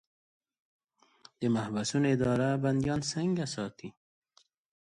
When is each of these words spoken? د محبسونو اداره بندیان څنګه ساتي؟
د 1.39 1.41
محبسونو 1.55 2.07
اداره 2.15 2.49
بندیان 2.63 2.99
څنګه 3.13 3.45
ساتي؟ 3.55 3.89